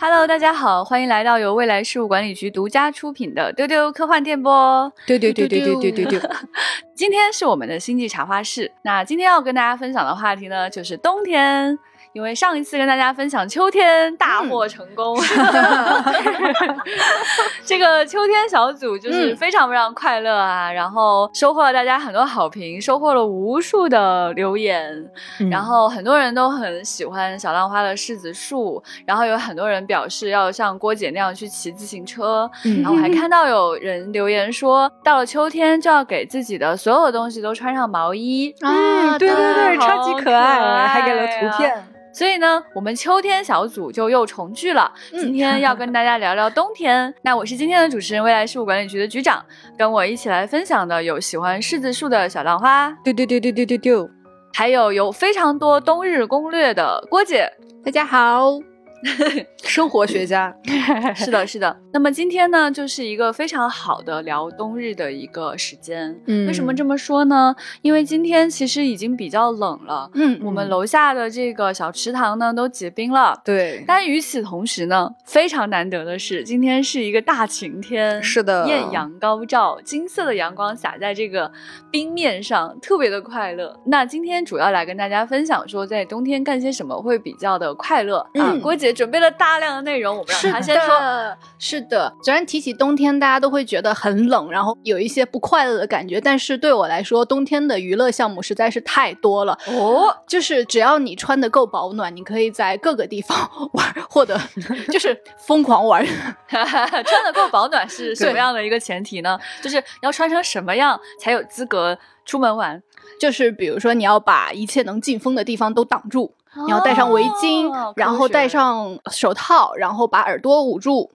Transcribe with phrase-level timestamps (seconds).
[0.00, 4.92] Hello，大家好，欢迎来到由未来事务管理局独家出品的丢丢科幻电波。
[5.06, 6.30] 丢丢丢丢丢丢丢丢。
[6.94, 11.78] 今天是我们的星际茶话室，那今天要跟大家分享的话题呢，就是冬天。
[12.14, 15.18] 因为上一次跟大家分享秋天大获成功
[17.66, 25.10] 这个秋天小组就是非常非常快乐啊，然后收获了大家很多好评，收获了无数的留言，
[25.50, 41.74] 然后很多人都很喜欢小浪花的柿子树，然后有很多人表示要像郭姐那样去骑自行车，然后我还 看到有人留言说，到了秋天就要给自己的所有东西都穿上毛衣啊，对对对，超级可爱，还给了图片。
[42.14, 44.90] 所以呢，我们秋天小组就又重聚了。
[45.10, 47.12] 今天要跟大家聊聊冬天。
[47.22, 49.44] 那我是今天的主持人，未来事务管理局的局长。
[49.76, 54.10] 跟我一起来分享的有喜欢柿子树的小浪花，丢丢丢丢丢丢丢，
[54.52, 57.50] 还有有非常多冬日攻略的郭姐。
[57.84, 58.73] 大家好。
[59.64, 60.54] 生活学家，
[61.14, 61.76] 是的，是的。
[61.92, 66.18] 那么今天呢，就是一个非常好的聊冬日的一个时间。
[66.26, 67.54] 嗯，为什么这么说呢？
[67.82, 70.10] 因为今天其实已经比较冷了。
[70.14, 73.40] 嗯，我们楼下的这个小池塘呢都结冰了。
[73.44, 73.84] 对。
[73.86, 78.22] 但与此同时呢，非常难得的是，今天是一个大晴天。
[78.22, 78.66] 是的。
[78.66, 81.50] 艳阳高照，金色的阳光洒在这个
[81.90, 83.78] 冰面上，特别的快乐。
[83.86, 88.56] 那今天主要来跟大家分享说，在冬天干些什么会比较的快乐啊？
[88.62, 88.93] 郭姐。
[88.94, 91.36] 准备了大量的内容，我们让他先说。
[91.58, 96.20] 是的，虽然提起冬天，大家都会觉得很冷，然后有一些不快乐的感觉。
[96.20, 99.58] 但是对我来说，冬天的娱乐项目实在是太多了。
[99.66, 103.36] 哦，就是只要你穿的够保暖，你可以在各个地方
[103.72, 104.38] 玩，或者
[104.92, 106.06] 就是疯狂玩。
[106.48, 109.38] 穿的够保暖是什么样的一个前提呢？
[109.60, 112.82] 就是要穿成什么样才有资格出门玩？
[113.20, 116.34] 就是比如说，你要把一切能进风的地方都挡住。
[116.64, 121.10] 你要戴上围巾，然后戴上手套，然后把耳朵捂住。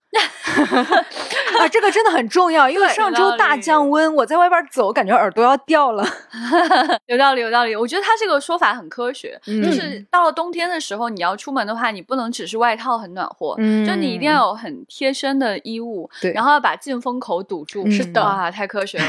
[1.59, 6.05] 啊，这个真的很重要，因为上周大降温，我在外边走，感觉耳朵要掉了。
[7.05, 7.75] 有道理，有道理。
[7.75, 17.89] 我觉得他这个说法很科学，就是到了冬天的时候，你要出门的话，你不能只是外套很暖和，嗯就你一定要有很贴身的衣物，对，然后要把进风口堵住。
[17.91, 19.05] 是的，哇，太科学了。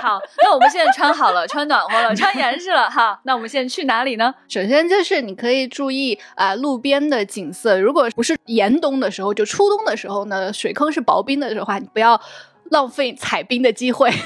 [0.00, 3.18] 好，那我们现在穿好了，穿暖和了，穿严实了，哈。
[3.24, 4.32] 那我们现在去哪里呢？
[4.48, 7.78] 首先就是你可以注意啊，路边的景色。
[7.78, 10.43] 如果不是严冬的时候，就初冬的时候呢。
[10.52, 12.20] 水坑是薄冰的话，你不要
[12.70, 14.10] 浪费踩冰的机会。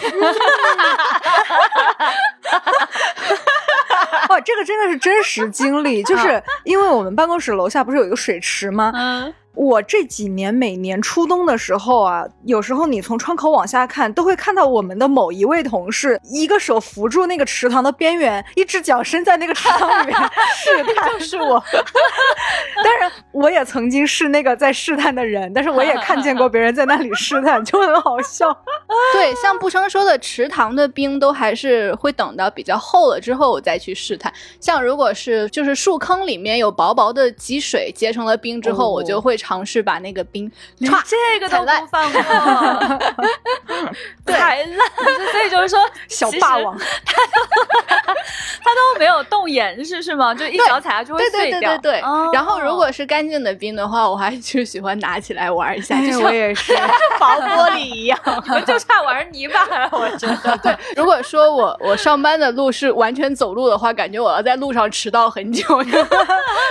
[4.29, 8.93] 哇，这个真的是真实经历，就是因为我们办公室楼下不是有一个水池吗？
[8.95, 9.35] 嗯。
[9.59, 20.17] 我这几年每年初冬的时候啊，有时候你从窗口往下看，都会看到我们的某一位同事，一个手扶住那个池塘的边缘，一只脚伸在那个池塘里面
[20.55, 21.11] 试探。
[21.19, 21.61] 就是我，
[22.85, 28.47] 当然我也曾经是那个在试探的人，但是我也看见过别人在那里试探，就很好笑。
[29.13, 34.33] 对，像不生说的池塘的冰都还是会等到比较厚了之后我再去试探。
[34.61, 39.37] 像如果是就是树坑里面有薄薄的积水结成了冰之后，我就会。
[39.48, 40.51] 尝试把那个冰，
[40.81, 42.21] 这个都不放过，
[44.27, 44.79] 太烂。
[45.33, 45.79] 所以就是说，
[46.09, 46.85] 小霸王， 他
[48.75, 50.35] 都没有动岩石是吗？
[50.35, 51.61] 就一脚踩下去会碎掉。
[51.61, 52.01] 对对对对。
[52.33, 56.73] 然后如果是干净的冰的话，我还就喜欢拿起来玩一下，我也是
[57.19, 58.19] 薄玻璃一样，
[58.67, 59.89] 就差玩泥巴了。
[59.93, 60.77] 我觉得，对。
[60.97, 65.65] 如果说我我上班的路是完全走路的话，感觉我要在路上迟到很久，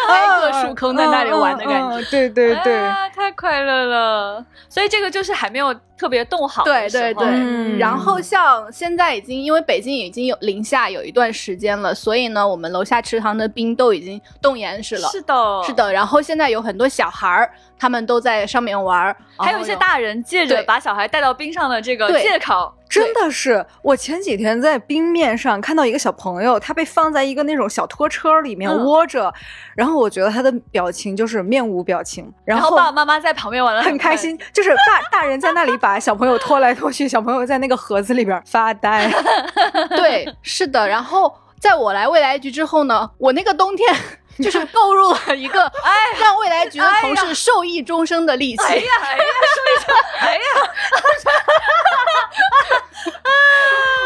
[0.10, 2.02] 挨个树坑在那里玩的感觉。
[2.10, 2.48] 对对。
[2.48, 6.64] 对，啊太快乐了，所以这个就是还没有特别冻好。
[6.64, 15.08] 对对对，然后像现在已经，因为北京已经有零下有一段时间了，所以呢，我们楼下池塘的冰都已经冻严实了。
[15.10, 15.92] 是的，是的。
[15.92, 22.74] 然后现在有很多小孩儿，他们都在上面玩，还有一些大人借着把小孩带到冰上的这个借口。
[22.90, 29.32] 真的是，我前几天在冰面上看到一个小朋友，他被放在一个那种小拖车里面窝着，
[29.76, 39.10] 然后我觉得他的表情就是面无表情，然后爸爸妈妈在旁边玩的很开心，就是大大人在那里把小朋友拖来拖去，小朋友在那个盒子里边发呆。
[39.96, 40.88] 对，是的。
[40.88, 43.96] 然后在我来未来局之后呢，我那个冬天
[44.44, 48.64] 就是购入了一个哎，让未来局的同事受益终生的利器。
[48.64, 49.24] 哎呀，哎呀，
[49.56, 50.40] 受益终，哎呀。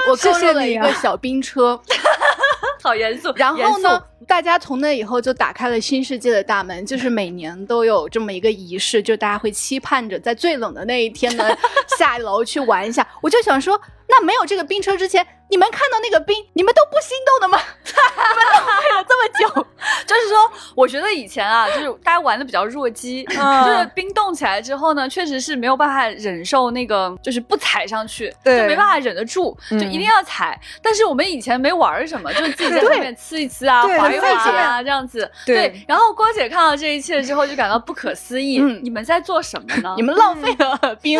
[0.10, 1.80] 我购入了一个小冰车，
[2.82, 3.32] 好严肃。
[3.36, 11.46] 然后呢，大家从那以后就打开了新世界的大门，就是每年都有这么一个仪式，就大家会期盼着在最冷的那一天呢
[11.98, 13.08] 下楼去玩一下。
[13.22, 13.80] 我就想说。
[14.12, 17.58] 那没有这个冰车之前，你们看到那个冰，你们都不心动的吗？
[17.84, 19.68] 你们浪费了这么久，
[20.06, 30.60] 就是说，我觉得以前啊，就是大家玩的比较弱鸡，就是冰冻起来之后呢，确实是没有办法忍受那个，就是不踩上去，就没办法忍得住，就一定要踩。
[30.82, 35.30] 但是我们以前没玩什么， 就是自己在上面呲一呲啊，滑一滑啊，这样子。
[35.46, 35.74] 对。
[35.88, 38.60] 然后郭姐看到这一切之后，就感到不可思议。
[38.82, 39.94] 你们在做什么呢？
[39.98, 41.20] 你们浪费了冰，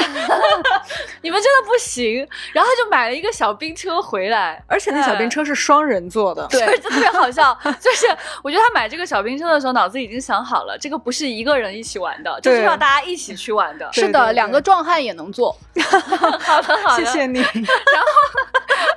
[1.22, 2.28] 你们真的不行。
[2.54, 7.58] 然后就买了一个小冰车回来，而且那小冰车是双人坐的，对， 就特别好笑。
[7.80, 8.08] 就是
[8.44, 13.90] 我觉得他买这个小冰车的时候，脑子已经想好了，这个不是一个人一起玩的，就是要大家一起去玩的。
[13.92, 15.56] 是的，两个壮汉也能坐。
[15.80, 17.40] 好的，好的，谢谢你。
[17.40, 17.58] 然后，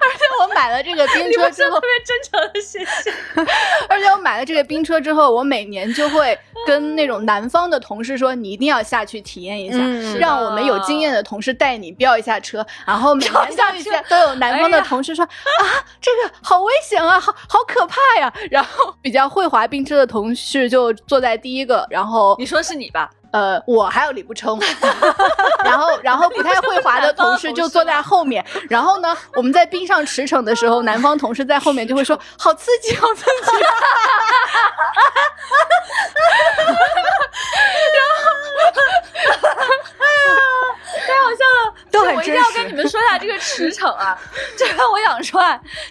[0.01, 3.13] 而且我买了这个冰车之后，特别真诚的谢谢。
[3.89, 9.79] 而且我买了这个冰车之后，我每年就会跟那种南方的同事说，你一定要下去体验一下，
[10.19, 12.65] 让我们有经验的同事带你飙一下车。
[12.87, 15.63] 然后每年下去都有南方的同事说啊，
[16.01, 18.33] 这个好危险啊，好好可怕呀。
[18.51, 23.11] 然后比较会滑冰车的同事就坐在第一个，然后你说是你吧？
[23.33, 24.61] 呃，我还有李不冲，
[25.65, 28.45] 然后然后不太会滑的同事就坐在后面。
[28.71, 33.31] 然后呢，我们在冰上驰骋的时候，南方同事在后面就会说：“好刺激，好刺激！”
[37.95, 38.31] 然后，
[41.07, 41.75] 太好笑了！
[41.91, 44.17] 都很我一定要跟你们说一下这个驰骋啊，
[44.57, 45.43] 这个我想说，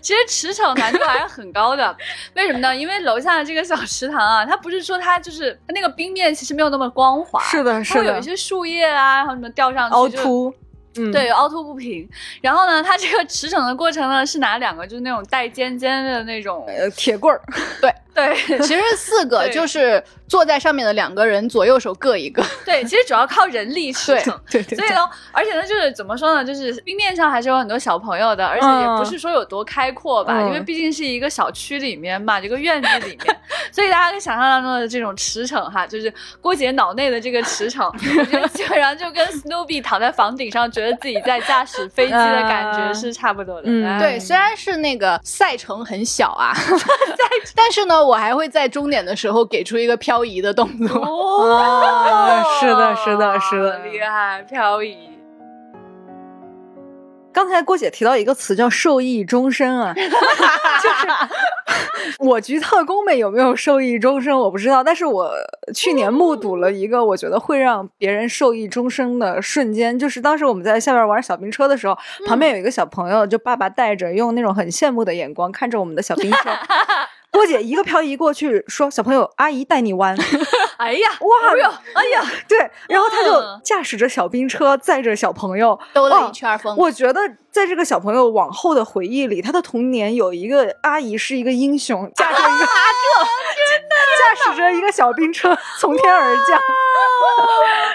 [0.01, 1.95] 其实驰骋难度还是很高的。
[2.35, 2.75] 为什么呢？
[2.75, 10.53] 因为楼下的这个小池塘啊，它不是说它就是它那个冰面其实没有那么光滑，是的，是的，有一些树叶啊，然后什么掉上去凹凸。
[10.97, 12.07] 嗯，对，凹凸不平。
[12.41, 17.41] 然后呢，它这个驰骋的过程呢，是拿两个就是那种带尖尖的那种呃铁棍儿。
[17.81, 22.43] 对对，其实 四个就是坐在上面的两个人，左右手各一个。
[22.63, 24.37] 对，其实主要靠人力 驰骋。
[24.51, 24.77] 对对。
[24.77, 33.35] 所以呢，而且呢，就是怎么说呢，就是冰面上还是有很多小朋友的，而且也不是说有多开阔吧，因为毕竟是一个小区里面嘛，这个院子里面，
[33.71, 40.69] 所以大家可以想象当中的这种驰骋哈，就是郭姐脑内的这个驰骋，我觉得基本上就跟 Snoopy 躺在房顶上。
[40.73, 43.63] 觉得自己在驾驶飞机的感觉是差不多的。
[43.65, 46.53] 嗯，对，虽然是那个赛程很小啊，
[47.55, 50.99] 但是呢，我还会在终点的时候给出一个漂移的动作。
[50.99, 55.12] 哦，是的，是的，是的，厉害，漂移。
[57.33, 61.07] 刚才郭姐提到一个词叫“受益终身”啊， 就是
[62.19, 65.31] 我局特工们有没有受益终身我不知道，但是我
[65.73, 71.97] 去年目睹了一个我觉得会让别人受益终生的瞬间，就是当时我们在下边玩小冰车的时候，
[72.27, 76.37] 旁边有一个小朋友，就爸爸带着，用那种很羡慕的眼光看着我们的小冰车。
[77.33, 80.15] 郭姐一个漂移过去，说：“小朋友，阿姨带你玩。
[80.77, 81.49] ”哎呀，哇，
[81.95, 82.57] 哎呀，对，
[82.87, 86.77] 然后他就驾驶着小冰车，载着小朋友兜了一圈风。
[86.77, 87.19] 我觉得
[87.53, 92.65] 在这个小朋友往后的回忆里，他的童年有一个阿姨是一个英雄，驾着一个这
[94.17, 96.59] 驾驶着一个小冰车从天而降，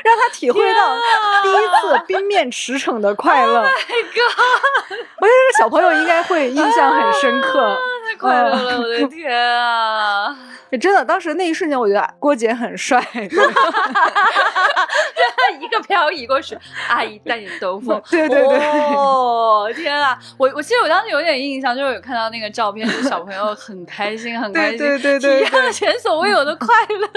[0.04, 0.96] 让他体会到
[1.42, 3.64] 第一次冰面驰骋的快乐。
[3.64, 4.96] My God！
[5.20, 7.76] 我觉得这个小朋友应该会印象很深刻。
[8.06, 10.34] 太快乐了，我的天啊！
[10.80, 13.04] 真的，当时那一瞬间，我觉得郭姐很帅。
[15.60, 16.56] 一个漂移过去，
[16.88, 18.00] 阿姨带你兜风。
[18.10, 18.58] 对对对！
[18.94, 20.18] 哦，天啊！
[20.36, 27.08] 我我记得我当时有点印象，就是有看到那个照片，就是小朋友很开心，很开心，对对对，体验了前所未有的快乐。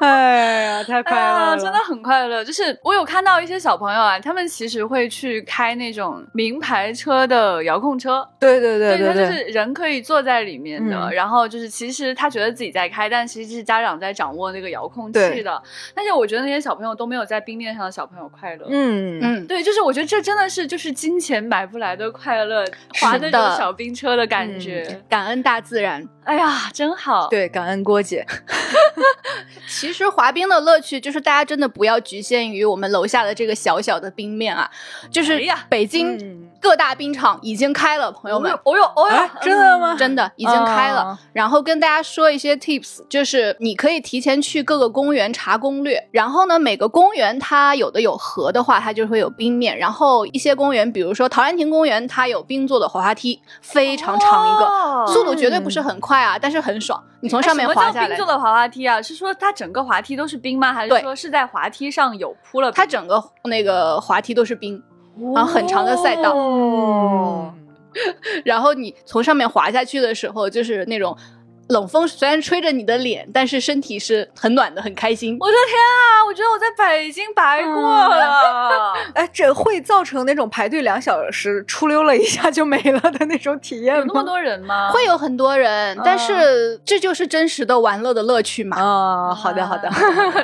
[0.00, 2.44] 哎呀，太快乐了，真的很快乐。
[2.44, 8.26] 就是我有看到一些小朋友啊，他们其实会去开那种名牌车的遥控车。
[8.38, 15.62] 对对对对，他就是人可以坐在里面的，然后就是其实他觉得自己在开，但其实是家长在掌握那个遥控器的。
[15.94, 18.66] 但是我觉得那些小朋友都没有在冰面上的小朋友快乐。
[18.70, 22.64] 嗯嗯，对，就是我觉得这真的是就是金钱买不来的快乐，
[23.00, 25.02] 滑那种小冰车的感觉。
[25.08, 27.26] 感恩大自然，哎呀，真好。
[27.26, 28.24] 对，感恩郭姐。
[29.66, 34.70] 其实滑冰的乐趣就是大家真的不要局限于我们楼下的这个小小的冰面啊，
[35.10, 38.52] 就是北京各大冰场已经开了，朋友们。
[38.64, 39.96] 哦哟哦哟，真的吗？
[39.96, 41.18] 真的已经开了。
[41.32, 46.06] 然后跟大家说一些 tips，就是你可以提前去各个公园查攻略。
[46.10, 49.76] 然后呢，每个公园它有的有河的话，它就会有冰面。
[49.78, 57.02] 然后一些公园，比如说陶然亭公园，它有冰做的滑滑梯，非常长一个，速度绝对不是很快啊，但是很爽。
[57.22, 58.08] 你从上面滑下来。
[58.08, 60.72] 冰做的滑滑梯啊，是说它整个滑梯都是冰吗？
[60.72, 62.70] 还是说是在滑梯上有铺了？
[62.72, 64.82] 它整个那个滑梯都是冰，
[65.34, 66.34] 然后很长的赛道。
[66.34, 67.54] 哦。
[68.44, 71.16] 然后你从上面滑下去的时候，就是那种。
[71.70, 75.36] 冷风虽然吹着你的脸，但是身体是很暖的，很开心。
[75.40, 76.26] 我的天啊！
[76.26, 78.92] 我觉得我在北京白过了。
[79.14, 84.04] 哎，这会造成那种排队两小时出溜了一下就没了的那种体验吗？
[84.08, 84.90] 那么多人吗？
[84.90, 88.76] 会有很多人，但是这就是真实的玩乐的乐趣嘛。
[88.80, 89.88] 啊，好的好的。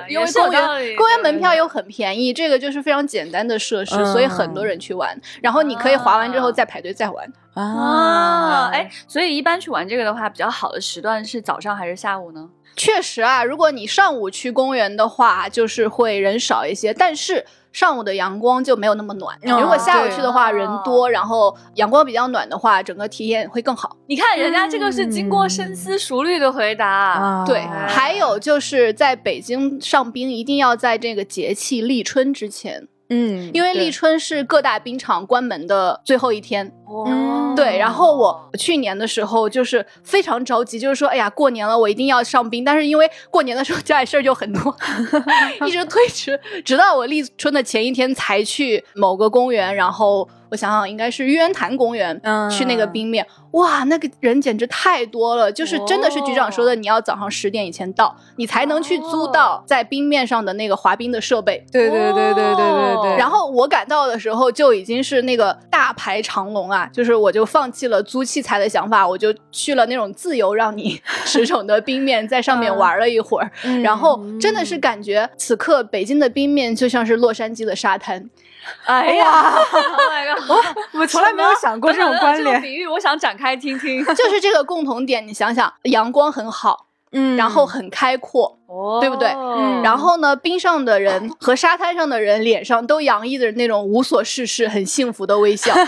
[0.09, 5.21] 因为公园公园门票又很便宜，这个就是非常简单的设施，所以很多人去玩。
[5.43, 7.33] 然后你可以滑完之后再排队再玩。
[7.57, 12.49] 啊，哎，所以一般去玩这个的话，比较好的时段是早上还是下午呢？
[12.77, 19.39] 确实啊，如果你上午去公园的话，就是会人少一些，但是上午的阳光就没有那么暖。
[19.41, 23.97] 如果下午去的话，人多，然后阳光比较暖的话，整个体验会更好。
[24.07, 27.43] 你看人家这个是经过深思熟虑的回答。
[27.47, 32.87] 对，还有就是在北京上冰，一定要在这个节气立春之前。
[33.09, 36.73] 嗯，因为立春是各大冰场关门的最后一天。
[36.87, 42.65] 哦，对，然后我去年的时候就是非常着急，就是说，哎呀，过年了，我一定要上冰。
[42.65, 44.77] 但是因为过年的时候家里事儿就很多，
[45.67, 50.29] 一直推迟，直到我立春的前一天才去某个公园，然后。
[50.57, 52.19] 我想想，应该是玉渊潭公园，
[52.51, 61.63] 去那个冰面，哇，那个人简直太多了，就是真的是局长说的，你要早上十点以前到，你才能去租到在冰面上的那个滑冰的设备。
[61.71, 63.17] 对对对对对对对。
[63.19, 78.31] 然后我赶到的时候就已经是那个大排长龙啊，就是我就放弃了租器材的想法，我就去了那种自由让你驰骋的冰面，在上面玩了一会儿，然后真的是感觉此刻北京的冰面就像是洛杉矶的沙滩。
[78.85, 79.55] 哎呀，
[80.49, 82.61] 我我从来没有想过这种关联。
[82.63, 85.27] 比喻我想展开听听， 就是这个共同点。
[85.27, 89.29] 你想想，阳光很好，嗯，然后很开阔，哦，对不对？
[89.29, 95.73] 嗯，然后呢，冰上的人和沙滩上的人脸上都洋溢着那种无所事事、很幸福的微笑。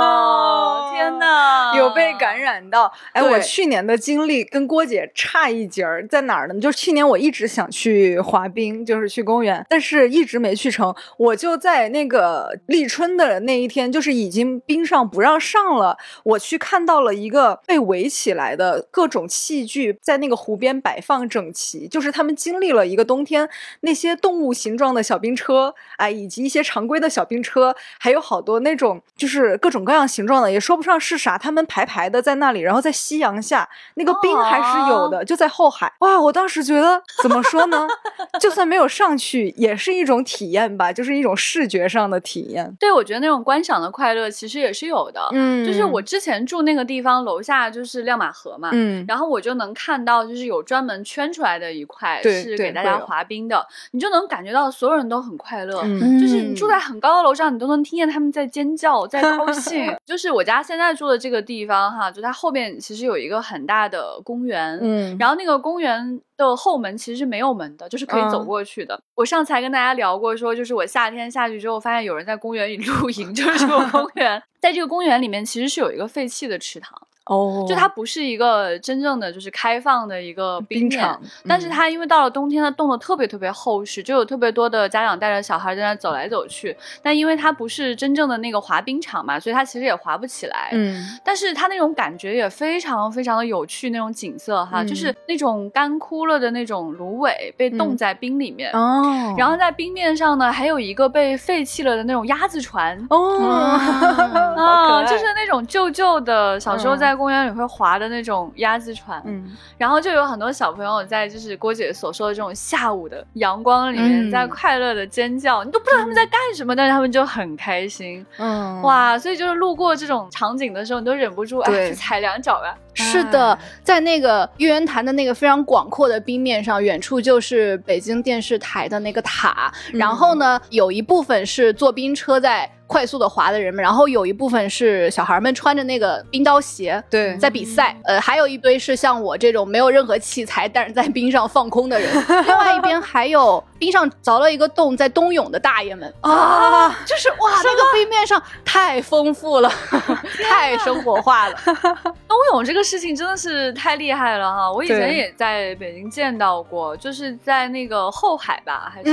[0.00, 2.92] 哦，天哪， 有被感染到。
[3.12, 6.54] 哎，我去年的经历跟郭姐差一截儿，在哪儿呢？
[6.60, 10.94] 就是去年我一直想去滑冰，就是去公园，但是一直没去成。
[11.16, 23.48] 我就在那个立春的那一天，就是已经冰上不让上了，我去看到了一个被围起来的各种器具，在那个湖边摆放整齐，就是他们经历了一个冬天，
[23.80, 35.92] 那些动物形状的小冰车，哎，以及一些常规的小冰车，还有好多那种就是各种各样形状的，也说不上是啥，他们排排的在那里，然后在夕阳下，那个冰还是有的，就在后海。
[36.00, 37.86] 哇，我当时觉得怎么说呢？
[38.40, 42.74] 就算没有上去，也是一种体验吧，就是一种视觉上的体验。
[42.78, 45.20] 对，我觉得那种观赏的快乐其实也是有的。
[45.32, 55.80] 嗯，就是我之前住那个地方楼下就是亮马河嘛，嗯，然后我就能看到，就是有专门圈出来的一块是给大家滑冰的，你就能感觉到所有人都很快乐。
[55.84, 59.94] 嗯，就是你住在很高的楼上，你都能听见他们在尖叫，在高 兴。
[60.04, 66.20] 就是我家现在住的这个地方哈，就它后面其实有一个很大的公园，嗯，然后那个公园。
[66.34, 69.00] 的后门其实是没有门的，就是可以走过去的。
[69.14, 77.00] 我上次还跟大家聊过，说就是我夏天下去之后，发现有人在公园里 露营，就是这个公园，在这个公园里面其实是有一个废弃的池塘。
[77.26, 86.76] 哦，就它不是一个真正的就是开放的一个冰场，但是它因为到了冬天，它冻得特别特别厚实，就有特别多的家长带着小孩在那走来走去。
[87.00, 90.70] 但因为它不是真正的那个滑冰场嘛，所以它其实也滑不起来。
[90.72, 98.72] 嗯，但是它那种感觉也非常非常的有趣，那种景色哈，就是那种干枯了的那种芦苇被冻在冰里面。
[98.72, 103.38] 哦，然后在冰面上呢还有一个被废弃了的那种鸭子船哦，
[104.58, 107.11] 啊，就是那种旧旧的，小时候在。
[107.14, 122.76] 公园里会划的那种鸭子船，嗯，然后就有很多小朋友在，就是郭姐所说的这种下午的阳光里面，在快乐的尖叫，你都不知道他们在干什么，但是他们就很开心，嗯，哇，所以就是路过这种场景的时候，你都忍不住哎去踩两脚吧。
[123.12, 132.70] 是的，在那个玉渊潭的那个非常广阔的冰面上，远处就是北京电视台的那个塔，然后呢，有一部分是坐冰车在。
[132.84, 137.96] 快速的滑的人们，然后有一部分是小孩们穿着那个冰刀鞋，对，在比赛。
[138.04, 142.12] 呃，还有一堆是像我这种没有任何器材，但是在冰上放空的人。
[142.44, 149.72] 另外一边还有冰上凿了一个洞在冬泳的大爷们啊，就是哇，那个冰面上太丰富了，
[150.44, 151.56] 太生活化了。
[152.28, 154.72] 冬泳这个事情真的是太厉害了哈！
[154.72, 159.10] 我以前也在北京见到过，就是在那个后海吧，还是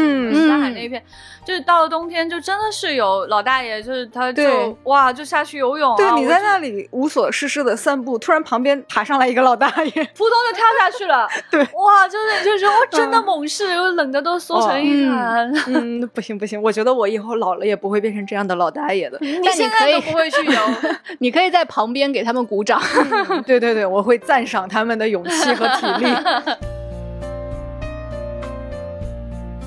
[0.48, 1.03] 南海那一片，
[1.43, 3.69] 就是到了冬天就真的是有老大爷。
[3.79, 19.17] 就是他就哇就下去游泳，对，你在那里无所事事的散步，突然旁边爬上来一个老大爷， 扑通就跳下去了， 对，哇，就是就是我真的猛士，又冷的都缩成一团，嗯，不行不行，我觉得我以后老了也不会变成这样的老大爷的。
[19.22, 20.62] 你现在都不会去游，
[21.19, 22.81] 你可以在旁边给他们鼓掌，
[23.46, 26.14] 对对对，我会赞赏他们的勇气和体力。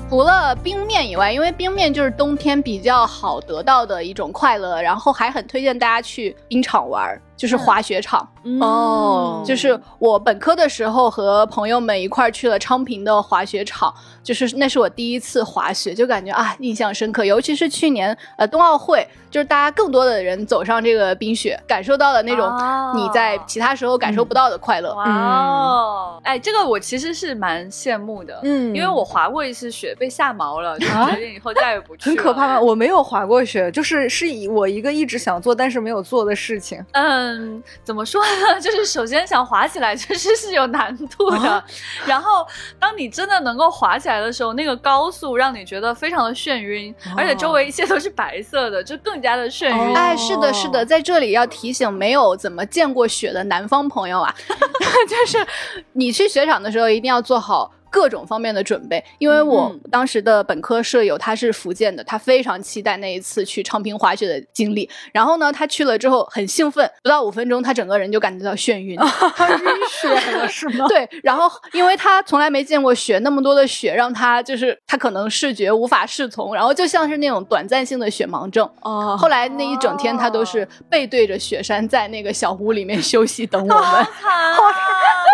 [0.09, 7.19] 除了冰面以外，因为冰面就是冬天比较好得到的一种快乐，然后还很推荐大家去冰场玩。
[7.35, 8.25] 就是滑雪场
[8.61, 17.25] 哦，就是我本科的时候和朋友们一块儿去了昌平的滑雪场，就是那是我第一次滑雪，就感觉啊印象深刻。
[17.25, 22.49] 尤其是去年呃冬奥会，就是大家更多的人走上这个冰雪，感受到了那种
[22.95, 24.91] 你在其他时候感受不到的快乐。
[24.93, 32.09] 哦，哎，这个我其实是蛮羡慕的，嗯，因为我滑过一次雪，被吓毛了，就决定以后再也不去。
[32.09, 32.59] 很可怕吗？
[32.59, 36.83] 我没有滑过雪，就是是以我一个一直想做但是没有做的事情。
[36.91, 37.13] 嗯。
[37.33, 38.59] 嗯，怎么说呢？
[38.61, 41.63] 就是首先想滑起来，确实是有难度的。
[42.05, 42.45] 然后，
[42.79, 49.95] 当你真的能够滑起来的时候，那个高速让你觉得非常的眩晕，而且周围一切都是白色的， 就更加的眩晕。
[49.95, 54.33] 哎，是的，是的，在这里要提醒没有怎么见过雪的南方朋友啊，
[55.07, 55.45] 就是
[55.93, 57.71] 你去雪场的时候一定要做好。
[57.93, 64.89] 各种方面的准备，因为我当时的本科舍友他是福建的，他非常期待那一次去昌平滑雪的经历。
[65.11, 68.99] 然后呢，他去了之后很兴奋，不到五分钟，他整个人就感觉到眩晕，晕
[69.87, 70.87] 血了是吗？
[70.89, 71.07] 对。
[71.21, 78.67] 然后，因为他从来没见过雪，那么多的雪让他就是他可能视觉无法适从，然后就像是那种短暂性的雪盲症。
[78.81, 79.15] 哦。
[79.15, 83.77] 后来那一整天他都是背对着雪山，在那个小屋里面休息，等我们。
[83.77, 84.03] 好
[84.71, 84.81] 惨！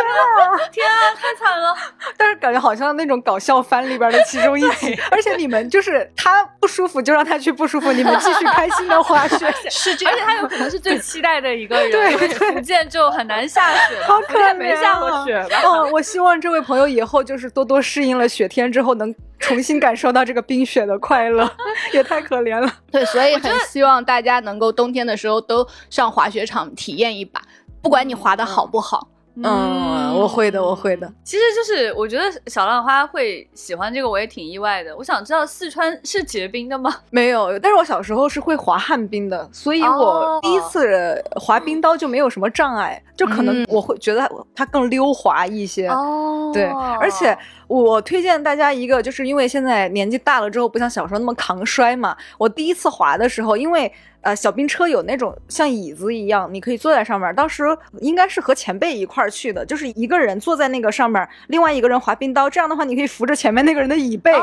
[0.10, 0.68] 天啊！
[0.74, 0.98] 天啊！
[1.16, 1.74] 太惨了！
[2.18, 2.49] 但是感。
[2.50, 15.62] 感觉好像那种搞笑番里边的其中一集， 而且你们就是他不舒服就让他去不舒服，你们继续开心的滑雪， 是这，而且他有可能是最期待的一个人， 对，福建就很难下雪，好可怜，没下过雪吧？
[15.63, 21.48] 嗯，我希望这位朋友以后就是多多适应了雪天之后，能重新感受到这个冰雪的快乐，
[21.94, 22.68] 也太可怜了。
[22.91, 27.39] 对，所以很希望大家能够冬天的时候都上滑雪场体验一把，
[27.82, 29.08] 不管你滑的好不好。
[29.12, 31.12] 嗯，我会的，我会的。
[31.24, 34.96] 其实就是我觉得小浪花会喜欢这个，我也挺意外的。
[34.98, 36.93] 我想知道四川是结冰的吗？
[37.10, 45.88] 没有，但是我小时候是会滑旱冰的，所以我第一次滑冰刀就没有什么障碍，就可能我会觉得它更溜滑一些。
[45.88, 46.65] 哦，对，
[47.00, 47.38] 而且
[47.70, 52.17] 我推荐大家一个，就是因为现在年纪大了之后，不像小时候那么抗摔嘛。
[52.38, 53.89] 我第一次滑的时候，因为。
[54.22, 57.34] 呃，小冰车有那种像椅子一样，你可以坐在上面。
[57.36, 57.63] 当时
[58.02, 62.50] 应该是和前辈一块儿去的，就是一个人坐在那个上面，另外一个人滑冰刀。
[62.50, 64.34] 这样的话，你可以扶着前面那个人的椅背，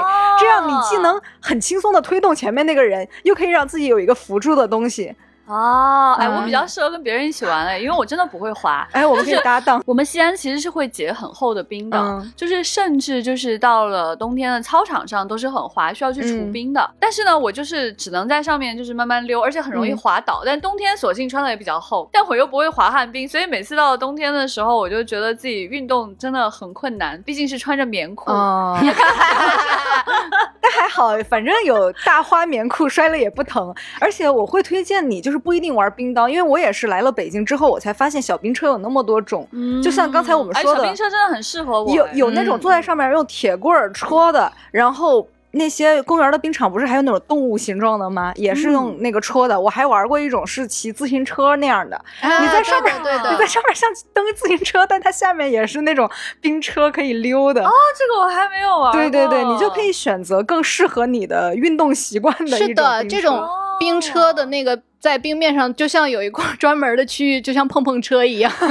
[0.41, 5.15] 这样你既能很轻松的推动前面那个人，又可以让自己有一个扶住的东西。
[5.47, 8.87] 哦，哎，我比较适合跟别人一起玩哎，因为我真的不会滑。
[8.93, 9.83] 哎，我们可以搭档。
[9.87, 16.91] 我们西安其实是会结很厚的冰的，就是甚至就是到了冬天的操场上都是很滑，需要去除冰的。
[16.99, 20.43] 但是呢，我就是只能在上面就是慢慢溜，而且很容易滑倒。
[20.45, 28.33] 但冬天索性穿的也比较厚，但我又不会滑旱冰，所以每次到了冬天的时候，我就觉得自己运动真的很困难，毕竟是穿着棉裤。
[30.97, 33.75] 好，反正有大花棉裤，摔了也不疼。
[34.01, 39.47] 而且我会推荐你，就是不一定玩冰刀，因为我也是来了北京之后，我才发现小冰车有那么多种。
[39.85, 41.95] 就像刚才我们说的，小冰车真的很适合我。
[41.95, 45.29] 有有那种坐在上面用铁棍儿戳的，然后。
[45.57, 48.33] 那些公园的冰场不是还有那种动物形状的吗？
[48.37, 49.59] 也是用那个戳的。
[49.59, 56.09] 我还玩过一种是骑自行车那样的，你在上面，你在上面像蹬自行车，但它下面也是那种
[56.41, 57.65] 冰车可以溜的。
[57.65, 58.93] 哦，这个我还没有玩。
[58.93, 62.59] 对对对，你就可以选择更适合你的运动习惯的一种。
[62.67, 64.83] 是的，这种冰车的那个。
[64.99, 68.51] 在冰面上，就像有一块 专门的区域，就像碰碰车一样。
[68.51, 68.67] 哦，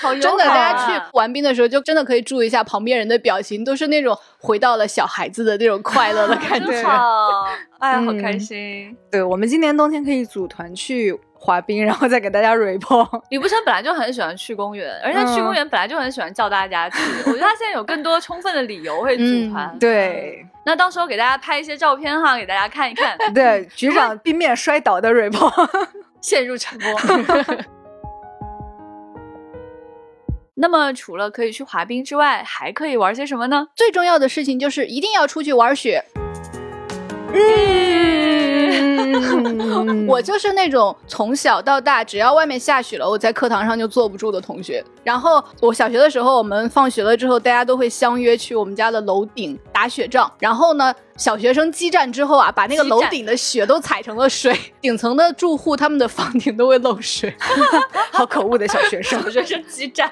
[0.00, 6.72] 好 真的，大家去玩冰的时候，就真的可以注意一下旁边人的表情，都是那种回到了小孩子的那种快乐的感觉。
[7.78, 8.96] 哎呀，好开心！
[9.10, 11.20] 对我们今年冬天可以组团去。
[11.44, 13.20] 滑冰，然后再给大家 report。
[13.30, 16.96] 李不生本来就很喜欢去公园，而且去公园本来就很喜欢叫大家去。
[17.26, 19.76] 我觉得他现在有更多充分的理由会 组团。
[19.80, 23.18] 对，那到时候给大家拍一些照片哈，给大家看一看。
[23.34, 25.68] 对， 局长冰面摔倒的 report，
[26.20, 27.00] 陷入沉默。
[30.54, 33.66] 那么除了可以去滑冰之外，还可以玩些什么呢？
[33.74, 36.04] 最重要的事情就是一定要出去玩雪。
[40.08, 44.82] 我就是那种从小到大，只要外面下雪了，我在课堂上就坐不住的同学。
[45.04, 57.34] 然后我小学的时候，我们放学了之后，大家都会相约去我们家的楼顶打打雪仗，然后呢，小学生激战之后啊，把那个楼顶的雪都踩成了水， 顶层的住户他们的房顶都会漏水，
[58.12, 60.08] 好可恶的小学生，小学生激战。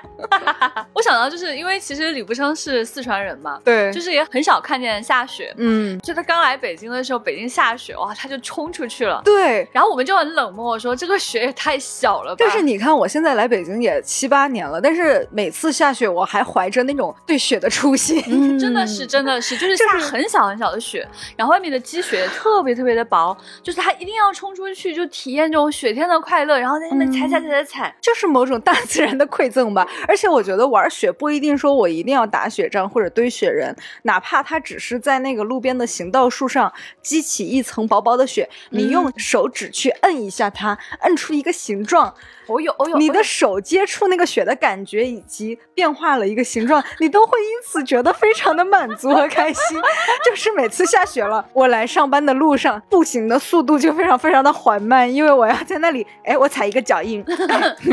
[0.93, 12.37] 我想到就是因为其实李步生是四川人嘛，对，就是也很少看见下雪，嗯，就他刚来北京的时候，北京下雪哇，他就冲出去了，对，然后我们就很冷漠说这个雪也太小了吧。
[12.38, 18.20] 但是你看我现在来北京也七八年了，但是每次下雪我还怀着那种对雪的初心，
[18.59, 21.06] 真的是真的是就是下很小很小的雪，
[21.37, 29.87] 然后外面的积雪特别特别的薄，就是他一定要冲出去就体验这种雪天的快乐，然后在那边踩踩踩踩踩，就是某种大自然的馈赠吧。
[30.06, 42.14] 而且我觉得玩雪不一定说我一定要打雪仗或者堆雪人，哪怕它只是在那个路边的行道树上激起一层薄薄的雪，你用手指去摁一下它，摁出一个形状。
[42.51, 49.81] 哦呦哦呦，你的手接触那个雪的感觉以及变化了一个形状，你都会因此觉得非常的满足和开心。
[50.25, 57.25] 就是每次下雪了，我来上班的路上，步行的速度就非常非常的缓慢，因为我要在那里，哎，我踩一个脚印，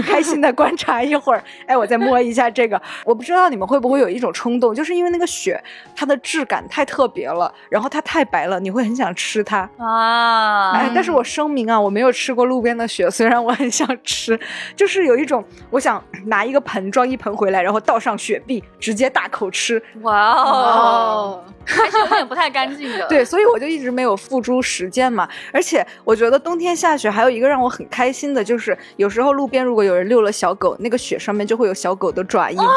[0.06, 2.82] 开心的观察一会儿，哎，我再摸一下这个。
[3.06, 5.62] 我不知道你们会不会有一种冲动，就是因为那个雪
[5.96, 10.72] 它的质感太特别了，然后它太白了，你会很想吃它啊。
[10.72, 14.40] 哎，但是我声明啊，我没有吃过路边的雪，虽然我很想吃。
[14.76, 19.82] 就是有一种，我想拿一个盆装一盆回来，然后倒上雪碧，直接大口吃。
[20.02, 23.06] 哇哦，还是有点不太干净的。
[23.10, 25.28] 对，所以我就一直没有付诸实践嘛。
[25.52, 32.58] 而且我觉得冬天下雪还有一个让我很开心的，就是有时候路边如果有人遛了小狗，那个雪上面就会有小狗的爪印。
[32.58, 32.72] 哦，太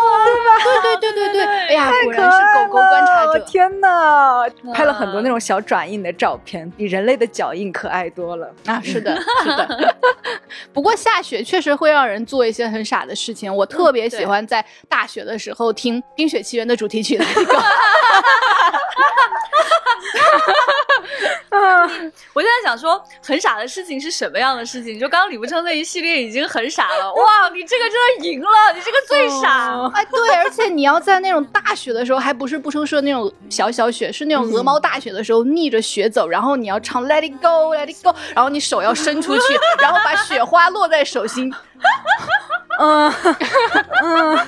[0.00, 1.00] 可爱了！
[1.00, 3.38] 对对对对对，哎呀，果然是狗狗观察者。
[3.46, 8.80] 天哪，拍了很多那种小爪印的照片，比人类的脚印可爱多了啊！
[8.84, 9.96] 是的， 是的。
[10.72, 13.54] 不过下雪确实会让人做一些很傻的事情。
[13.54, 17.54] 我特别喜欢在大雪的时候听《冰雪奇缘》的主题曲的那个。
[22.32, 24.98] 我就在想说，很傻的事情是什么样的事情？
[24.98, 29.90] 就刚刚李不称那一系列已经很傻了，哇，你这个真的赢了，你这个最傻。
[29.94, 39.42] 哎，对，而且你要在那种大雪的时候，还不是不称说那种小小雪，是那种鹅毛大雪的时候，逆着雪走，然后你要唱 Let it go, Let it go，然后你手要伸出去，
[39.80, 41.52] 然后把雪花落在手心。
[42.80, 43.12] 嗯
[44.02, 44.38] 嗯，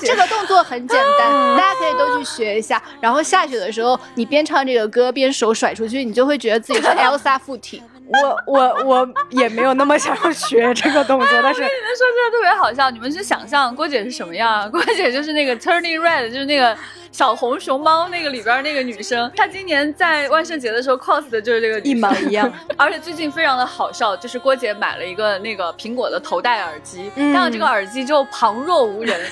[0.00, 2.80] 这个动作很简单，大家可以都去学一下。
[3.00, 7.82] 然后下雪的时候，你边唱这个歌边手甩出去，你就会觉得自己是 Elsa 附体。
[8.06, 12.90] 我我我也没有那么想要学这个动作，但是你们说这个特别好笑。
[12.90, 14.70] 你们去想象郭姐是什么样？
[14.70, 16.76] 郭姐就是那个 Turning Red，就是那个
[17.10, 19.32] 小红熊猫那个里边那个女生。
[19.34, 22.52] 她今年在万圣节的时候 cos 的就是这个一模一样。
[22.76, 29.18] 而且最近非常的好笑，就是郭姐买了一个那个苹果的头戴耳机，戴了这个耳机之后旁若无人。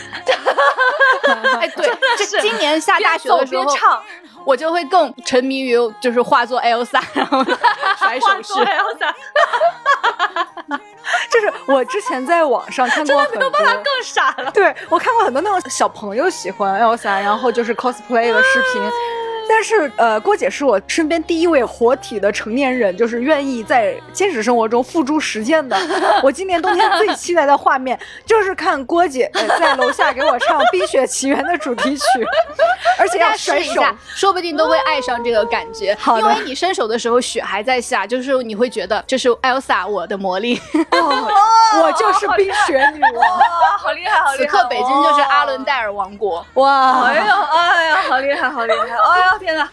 [1.61, 3.65] 哎，对，就今年下大雪的时候。
[4.45, 7.43] 我就会更沉迷于就是化作 Elsa， 然后
[7.97, 8.53] 甩手势。
[8.55, 9.13] Elsa，
[11.31, 14.51] 就是我之前在网上看过很多，更傻了。
[14.53, 18.83] 对我看过很多那种小朋友喜欢 Elsa，然后就是 cosplay 的视频。
[19.49, 25.77] 但是，呃，郭姐是我身边第一位活体的成年人，就是愿意在现实生活中付诸实践的。
[26.23, 32.05] 我今年冬天最期待的画面 就是看郭姐在楼下给我唱《冰雪奇缘》的主题曲，
[32.99, 33.83] 而且要甩手，
[34.15, 35.97] 说不定都会爱上这个感觉。
[36.01, 40.61] 好因为你伸手的时候雪还在下，就是你会觉得这是 Elsa 我的魔力，
[41.81, 43.39] 我就是冰雪女王，
[43.79, 44.39] 好厉害，好厉害！
[44.39, 47.03] 此刻北京就是阿伦戴尔王国，哇！
[47.03, 48.97] 哎呦，哎呀，好厉害，好厉害！
[48.97, 49.32] 哎呀。
[49.39, 49.69] 天哪！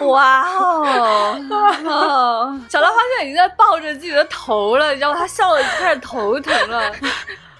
[0.00, 2.60] 哇哦！
[2.68, 5.18] 小兰花现在已经在抱着自己的头了，你知道吗？
[5.18, 6.92] 她笑的开始头疼了。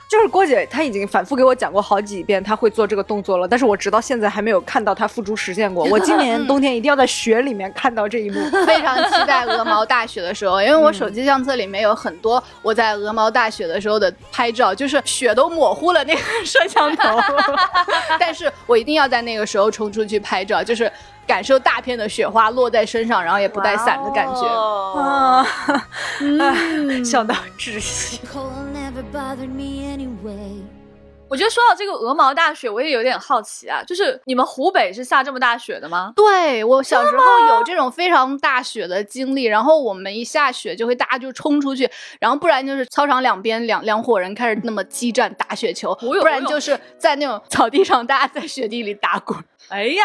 [0.09, 5.85] 就是郭姐，她已经反复给我讲过好几遍，她会做这个动作了，但是我直到现在还没有看到她付诸实践过。
[5.87, 17.21] 我今年冬天一定要在雪里面看到这一幕， 非常期待鹅毛大雪的时候，因为我手机相册里面有很多我在鹅毛大雪的时候的拍照，就是雪都模糊了那个摄像头，
[18.21, 20.91] 但是我一定要在那个时候冲出去拍照，就是。
[21.27, 24.47] 感受大片的雪花落在身上，然后也不带伞的感觉
[24.97, 25.45] 啊，
[27.05, 28.21] 想到窒息。
[31.29, 36.13] 我觉得说到这个鹅毛大雪，我也有点好奇啊，就是你们湖北是下这么大雪的吗？
[36.15, 49.37] 对我小时候有这种非常大雪的经历，然后我们一下雪就会大家就冲出去，然后不然就是操场两边两两伙人开始那么激战打雪球，不然就是在那种草地上大家在雪地里打滚。
[49.69, 50.05] 哎呀，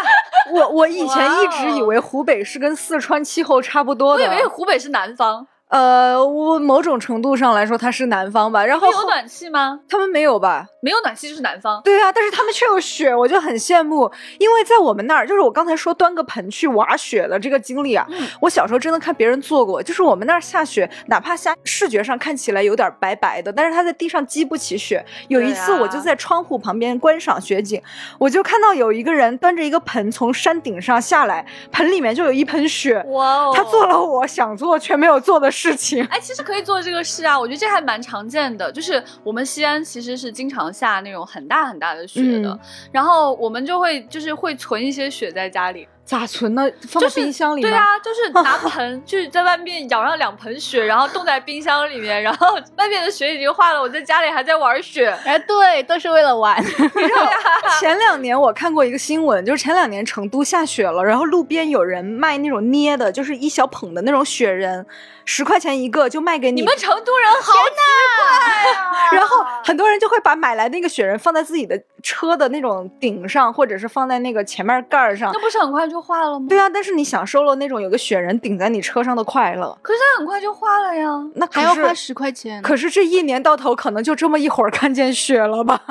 [0.54, 5.48] 我我以前一直以为湖北是跟四川气候差不多的，我以为湖北是南方。
[5.72, 8.66] 呃，我某种程度上来说，它是南方吧。
[8.66, 9.80] 然后有暖气吗？
[9.88, 10.68] 他们没有吧？
[10.82, 11.82] 没有暖气就是南方。
[11.82, 14.12] 对啊，但是他们却有雪，我就很羡慕。
[14.38, 18.06] 因为在我们那儿，就是我刚才说端个盆去挖雪的这个经历啊，
[18.42, 19.82] 我小时候真的看别人做过。
[19.82, 25.06] 就是我们那儿下雪，哪怕下视觉上看起来有点白白的，但是它在地上积不起雪。
[25.30, 27.82] 有一次，我就在窗户旁边观赏雪景，
[28.20, 33.02] 我就看到有一个人端着一个盆从山顶上下来，盆里面就有一盆雪。
[33.08, 33.54] 哇哦！
[33.56, 36.04] 他做了我想做却没有做的事情。
[36.06, 38.72] 哎，其实可以做这个事啊，我觉得这还蛮常见的。
[38.72, 42.60] 就是我们西安其实是经常下那种很大很大的雪的，
[42.92, 45.88] 然后我们就会就是会存一些雪在家里。
[46.12, 46.70] 咋存呢？
[46.90, 55.10] 放在冰箱里对啊，就是拿盆， 就是在外面舀上两盆雪， 然后冻在冰箱里面，然后外面的雪已经化了，我在家里还在玩雪。
[55.24, 56.62] 哎，对，都是为了玩。
[57.80, 64.86] 前两年我看过一个新闻，就是前两年成都下雪了，然后路边有人卖那种捏的，就是一小捧的那种雪人。
[65.24, 69.14] 十块钱一个就卖给你，你们成都人好奇怪啊！
[69.14, 75.32] 然后很多人就会把买来那个雪人放在自己的车的那种顶上，或者是放在那个前面盖儿上。
[75.34, 76.46] 那不是很快就化了吗？
[76.50, 79.78] 对啊，但是你享受了那种有个雪人顶在你车上的快乐。
[79.82, 82.62] 可是它很快就化了呀，那还要花十块钱。
[82.62, 85.80] 可是这一年到头可能就这么一会儿看见雪了吧？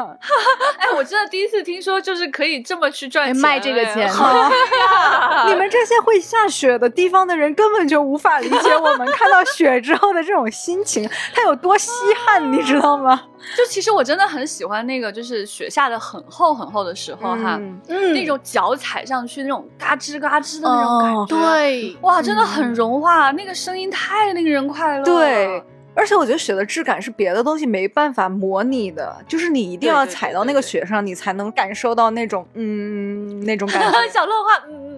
[0.79, 4.11] 哎，我真的第一次听说，就是可以这么去赚钱卖这个钱。
[5.47, 9.07] 你们这些会下雪的地方的人根本就无法理解我们。
[9.13, 13.23] 看到雪之后的这种心情，它有多稀罕，你知道吗？
[13.57, 25.05] 就其实我真的很喜欢那个，就是雪下的很厚很厚的时候哈，嗯，那种脚踩上去那种嘎吱嘎吱的那种感觉，对，哇，真的很融化，那个声音太令人快乐了。
[25.05, 25.63] 对，
[25.95, 34.09] 而且我觉得雪的质感是别的东西没办法模拟的，就是你一定要踩到那个雪上，你才能感受到那种嗯那种感 觉。
[34.09, 34.90] 小乐话，嗯。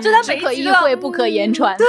[0.00, 1.76] 就它不可意会，不可言传。
[1.78, 1.86] 对，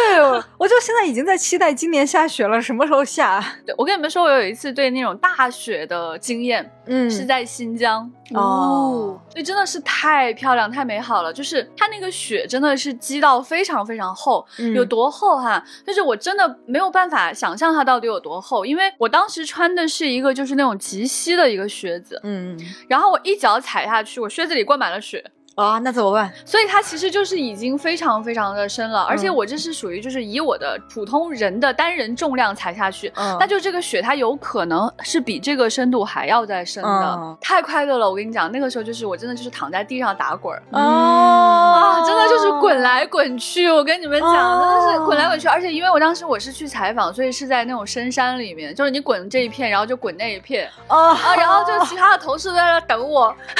[0.58, 3.44] 我就现在已经在期待今年下雪了，什么时候下？
[3.66, 11.32] 对我跟你们说，我有一次对那种大雪的经验，嗯，是在新疆哦，所以真的是太漂亮、太美好了。
[11.32, 15.64] 就是它那个雪真的是积到非常非常厚，有多厚哈？
[15.86, 25.24] 就是我真的没有办法想象它到底有多厚，因为我当时穿的是一个就是那种极稀的一个靴子，嗯，然后我一脚踩下去，我靴子里灌满了雪。
[25.58, 26.32] 啊，那怎么办？
[26.46, 38.08] 所以它其实就是已经非常非常的深了，而且我这是属于就是以我的普通人的单人重量踩下去，那就这个雪它有可能是比这个深度还要再深的，太快乐了！
[38.08, 43.68] 我跟你讲，那个时候就是我真的就是躺在地上打滚儿，啊，真的就是滚来滚去。
[43.68, 53.26] 我跟你们讲，真的是滚来滚去，而且因为我当时我是去采访，所以是在那种深山里面，就是你滚这一片，然后就滚那一片，啊，然后就 其他的同事都在那等我，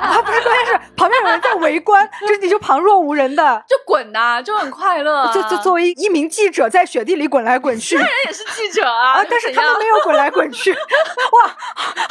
[0.00, 0.59] 啊，不是关。
[0.62, 5.32] 但是旁边有人在围观，就你就旁若无人的 就滚呐，就很快乐。
[5.32, 10.72] 就就作为一名记者在雪地里滚来滚去，那人也是记者啊，但是他们没有滚来滚去。
[11.32, 11.56] 哇，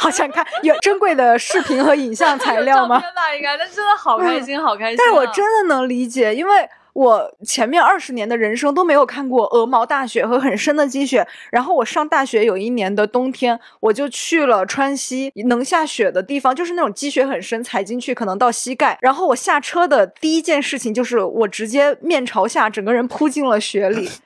[0.00, 2.98] 好想看有珍贵的视频和影像材料吗？
[2.98, 4.96] 片吧，应该，但真的好开心，好开心。
[4.98, 6.68] 但是我真的能理解，因为。
[6.92, 18.98] 我前面二十年的人生都没有看过鹅毛大雪和很深的积雪，然后我上大学有一年的冬天，我就去了川西能下雪的地方，就是那种积雪很深，踩进去可能到膝盖。
[19.00, 24.08] 然后我下车的第一件事情就是我直接面朝下，整个人扑进了雪里。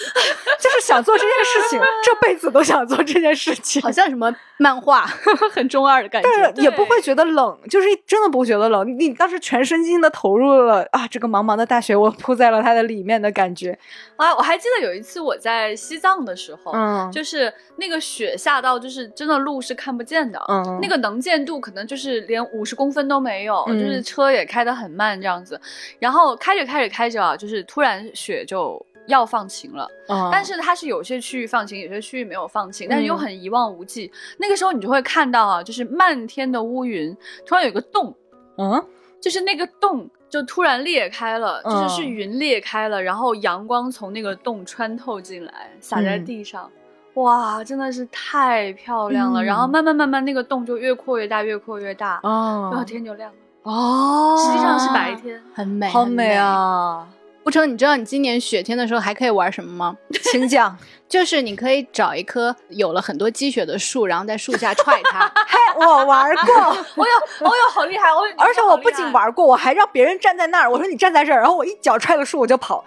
[0.58, 5.06] 就是想做这件事情，这辈子都想做这件事情，好像什么漫画，
[5.52, 8.98] 很中二的感觉，但是也不会觉得冷，就是真的不会觉得冷。
[8.98, 13.78] 你当时全身心的投入了啊，这个茫茫的大雪，我扑在了它的里面的感觉
[14.16, 14.34] 啊！
[14.34, 25.60] 我还记得有一次我在西藏的时候，嗯，就是那个雪下到，就是真的路是看不见的，嗯，那个能见度可能就是连五十公分都没有，就是车也开得很慢这样子，
[25.98, 28.84] 然后开着开着开着啊，就是突然雪就。
[29.10, 29.86] 要放晴了，
[30.32, 34.10] 但是它是有些区域放晴，有些区域没有放晴，但是又很一望无际。
[34.38, 38.14] 那个时候你就会看到啊，就是漫天的乌云，突然有个洞，
[38.56, 38.82] 嗯，
[39.20, 46.70] 就是那个洞就突然裂开了，就是是云裂开了，然后阳光从那个洞穿透进来，洒在地上，
[47.14, 49.42] 哇，真的是太漂亮了。
[49.42, 53.36] 然后慢慢慢慢那个洞就越扩越大，越扩越大，然后天就亮了。
[53.62, 57.06] 哦，实际上是白天，很美，好美啊。
[57.42, 59.96] 不成，你知道你今年雪天的时候还可以玩什么吗？
[60.30, 60.76] 请讲。
[61.08, 65.28] 就是你可以找一棵有了很多积雪的树，然后在树下踹它。
[65.48, 66.54] 嘿，我玩过，
[66.94, 68.08] 我有，我有，好厉害！
[68.14, 70.70] 我 而且我不仅玩过，我还让别人站在那儿。
[70.70, 72.84] 我说你站在这儿，然后我一脚踹了树，我就跑。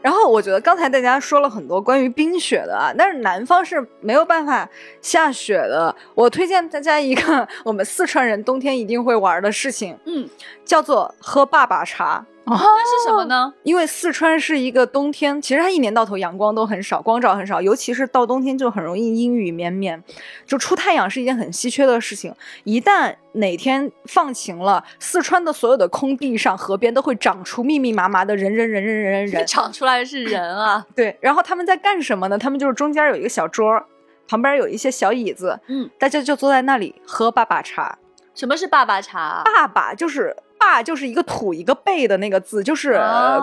[0.00, 4.68] 然后我觉得刚才大家说了很多关于冰雪的啊，但是南方是没有办法
[5.02, 5.94] 下雪的。
[6.14, 10.28] 我推荐大家一个 我们四川人冬天一定会玩的事情，嗯，
[10.64, 12.24] 叫做喝爸爸茶。
[12.56, 13.52] 那是什么呢？
[13.62, 20.02] 因为四川是一个冬天，其实它一年到头阳光都很少，光照很少，尤其是到冬天就很容易阴雨绵绵，
[20.46, 22.34] 就出太阳是一件很稀缺的事情。
[22.64, 30.86] 一旦哪天放晴了，四川的所有的空地上、河边都会长出密密麻麻的人，人，人，人，人，人，人， 长出来是人啊！
[30.96, 32.38] 对，然后他们在干什么呢？
[32.38, 33.82] 他们就是中间有一个小桌，
[34.28, 37.98] 旁边有一些小椅子，嗯，大家就坐在那里喝爸爸茶。
[38.34, 39.42] 什么是爸爸茶？
[39.44, 40.36] 爸爸就是。
[40.58, 42.98] 爸就是一个土一个背的那个字，就是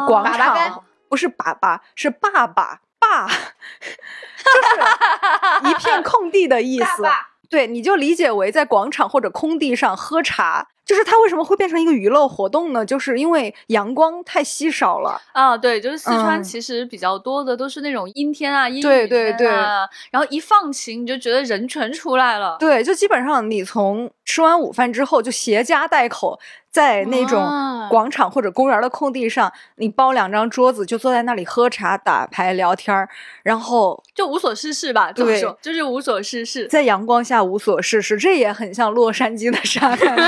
[0.07, 7.03] 广场，不是爸爸，是爸爸爸，就是一片空地的意 思。
[7.49, 10.67] 对，你就理解为在广场或者空地上喝茶。
[10.85, 12.85] 就是它为什么会变成一个娱乐活动呢？
[12.85, 15.57] 就是因为阳光太稀少了啊。
[15.57, 19.89] 对，就是四川其实比较多的都是那种阴天啊、阴雨天啊。
[20.11, 22.55] 然后一放晴，你就觉得人全出来了。
[22.59, 26.39] 对，就基本上你从吃完午饭之后，就携家带口。
[26.71, 27.41] 在那种
[27.89, 33.09] 广场或者公园的空地上，你包两张桌子，就坐在那里喝茶、打牌、聊天儿，
[33.43, 35.11] 然后就无所事事吧。
[35.11, 40.15] 对，就是无所事事，在阳光下无所事事，这也很像洛杉矶的沙滩。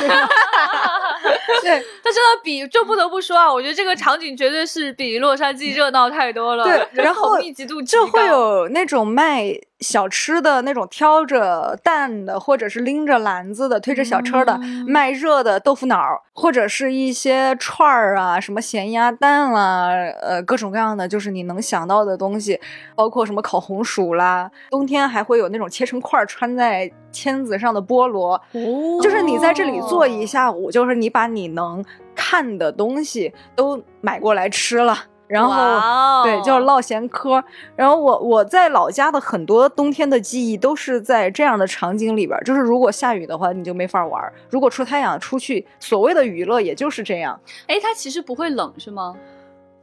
[1.61, 1.71] 对，
[2.03, 6.63] 但真的比就不得不说啊，我觉得这个场景绝对是比洛杉矶热闹太多了。
[6.63, 9.57] 对，然后密集度就会有那种卖。
[9.79, 15.97] 小吃的那种挑着担的，或者是拎着篮子的，推着小车的，卖热的豆腐脑，
[16.33, 19.89] 或者是一些串儿啊，什么咸鸭蛋啦，
[20.21, 22.59] 呃，各种各样的，就是你能想到的东西，
[22.95, 24.49] 包括什么烤红薯啦。
[24.71, 31.85] 冬天还会有那种切成块儿穿在签子上的菠萝，哦，就是你在这里坐一下午，就是你把你能
[32.15, 34.97] 看的东西都买过来吃了。
[35.27, 37.43] 然后，对，就是唠闲嗑。
[37.75, 47.39] 然后我我在老家的很多冬天的记忆都是在这样的场景里边，就是如果下雨的话，你就没法玩；如果出太阳，出去所谓的娱乐也就是这样。
[47.67, 49.15] 哎，它其实不会冷是吗？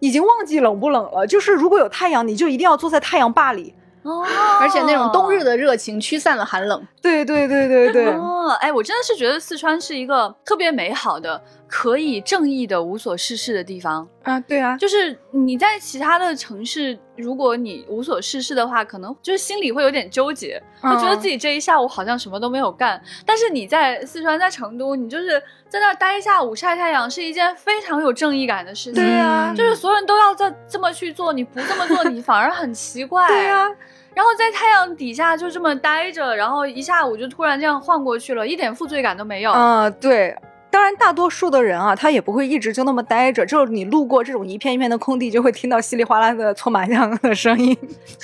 [0.00, 1.26] 已经忘记冷不冷了。
[1.26, 3.74] 就是如果有太阳，你就一定要坐在太阳坝里。
[4.04, 4.24] 哦，
[4.60, 6.86] 而且那种冬日的热情驱散了寒冷。
[7.02, 8.06] 对对对对对。
[8.12, 14.38] 哦，哎，我真的是觉得四川是一个特别美好的、可以正义的、无所事事的地方啊。
[14.40, 23.02] 对啊，就是你在其他的城市，如果你无所事事的话，可能就是心里会有点纠结，会觉得自己这一下午好像什么都没有干。
[23.24, 29.02] 但是你在四川，在成都，你就是在那儿待一下午晒太阳，是一件非常有正义感的事情。
[29.02, 33.26] 对啊，就是所有人都要在这么去做，你不这么做，你反而很奇怪。
[33.28, 33.66] 对啊。
[34.14, 39.52] 然后在太阳底下就这么待着，然后一下午就突然这样晃过去了，一点负罪感都没有。
[39.52, 40.36] 嗯，对。
[40.70, 43.46] 当然，大多数的人啊，他也不会一直就那么待着。
[43.46, 47.76] 就是你路过这种一片一片的空地，就会听到稀里哗啦的搓麻将的声音。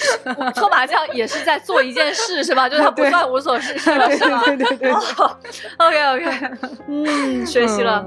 [0.56, 2.68] 搓麻将也是在做一件事，是吧？
[2.68, 4.42] 就是他不算无所事事了，是吧？
[4.46, 4.90] 对对对。
[4.90, 6.50] OK OK，
[6.88, 8.04] 嗯，学习了。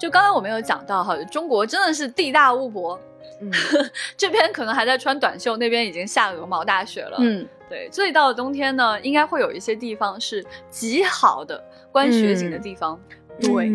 [0.00, 2.98] 就刚刚我们有讲到哈，中国真的是地大物博。
[3.40, 3.50] 嗯，
[4.16, 7.16] 这边可能还在穿短袖，那边已经下鹅毛大雪了。
[7.18, 13.00] 嗯，对，所以到了冬天呢，应该会有一些地方是极好的观雪景的地方。
[13.40, 13.68] 对，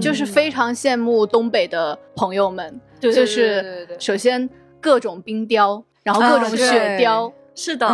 [0.00, 4.48] 就是非常羡慕东北的朋友们，对就是首先
[4.80, 7.86] 各种冰雕，然后各种雪雕，是的，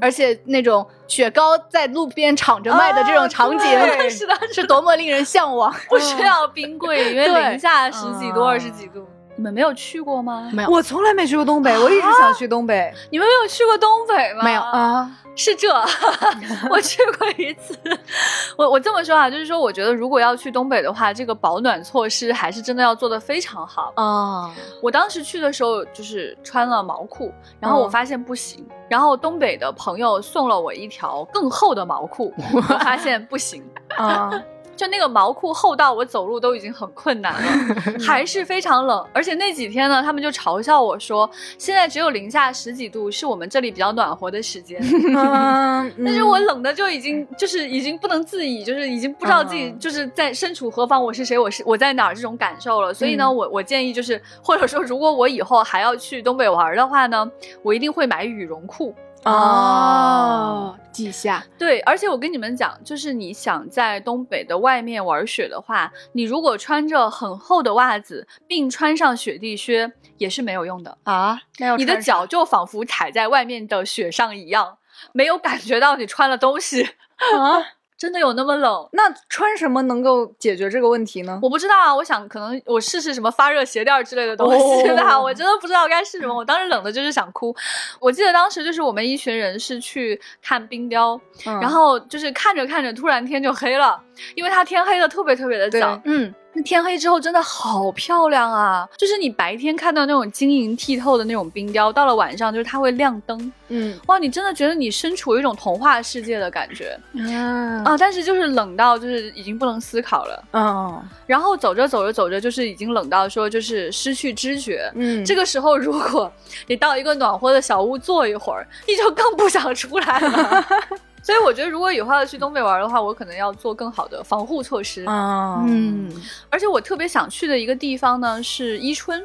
[0.00, 3.68] 而且那种雪糕在路边敞着卖的这种场景，
[4.08, 5.70] 是的， 是多么令人向往。
[5.90, 9.06] 不需要冰柜，因为 零下十几度、二十几度。
[9.34, 10.50] 你们没有去过吗？
[10.52, 12.92] 没有，我从来没去过东北，我一直想去东北。
[13.10, 14.44] 你们没有去过东北吗？
[14.44, 15.72] 没有啊，是这，
[16.68, 17.74] 我去过一次。
[18.56, 24.54] 我我这么说啊，就是说，我觉得如果要去东北的话，这个保暖措施还是真的要做的非常好啊。
[24.82, 33.64] 我当时去的时候就是穿了毛裤，然后我发现不行，然后东北的朋友送了我一条更厚的毛裤，我发现不行
[33.96, 34.30] 啊。
[34.74, 39.06] 就那个毛裤厚到我走路都已经很困难了， 还是非常冷。
[39.12, 44.80] 而且那几天呢，他们就嘲笑我说，现在只有零下十几度，是我们这里比较暖和的时间。
[45.14, 52.92] 嗯但是我冷的就已经就是已经不能自已，就是已经不知道自己就是在身处何方，我是谁，我是我在哪儿这种感受了。
[52.94, 57.30] 所以呢，我我建议就是，或者说如果我以后还要去东北玩的话呢，
[57.62, 58.94] 我一定会买羽绒裤。
[59.24, 61.44] 哦，记下。
[61.56, 71.40] 对，而且我跟你们讲，就是你想在东北的外面玩雪的话，你如果穿着很厚的袜子，并穿上雪地靴，也是没有用的啊。
[71.78, 74.78] 你的脚就仿佛踩在外面的雪上一样，
[75.12, 77.62] 没有感觉到你穿了东西啊。
[78.02, 78.88] 真的有那么冷？
[78.94, 81.38] 那穿什么能够解决这个问题呢？
[81.40, 85.20] 我不知道啊，我想可能我试试什么发热鞋垫之类的东西吧。
[85.20, 86.34] 我真的不知道该试什么。
[86.34, 87.54] 我当时冷的就是想哭。
[88.00, 94.02] 我记得当时就是我们一群人是去看冰雕，然后就是看着看着，突然天就黑了，
[94.34, 96.00] 因为它天黑的特别特别的早。
[96.04, 96.32] 嗯。
[96.54, 98.86] 那天黑之后真的好漂亮啊！
[98.98, 103.50] 就是你白天看到那种晶莹剔透的那种冰雕，到了晚上就是它会亮灯。
[103.68, 107.82] 嗯，哇，你真的觉得你身处一种童话世界的感觉嗯！
[107.84, 110.44] 啊，但是就是冷到就是已经不能思考了。
[110.52, 114.92] 嗯，然后走着走着走着，就是已经冷到说就是失去知觉。
[114.94, 116.30] 嗯，这个时候如果
[116.66, 120.66] 你到一个暖和的小屋坐一会儿，你就更不想出来了。
[121.22, 125.04] 所以我觉得，如果以后要去东北玩的话，我可能要做更好的防护措施。
[125.06, 126.10] 嗯，
[126.50, 129.24] 而且我特别想去的一个地方呢是伊春。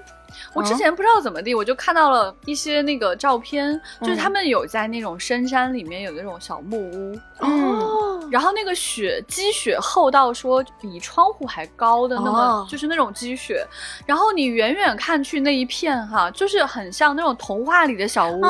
[0.54, 13.66] 我之前不知道怎么地，我就看到了一些那个照片，就是他们有在那种深山里面有那种小木屋哦，然后那个雪积雪厚到说比窗户还高的那么，就是那种积雪，
[14.06, 18.42] 然后你远远看去那一片哈，就是很像那种童话里的小屋，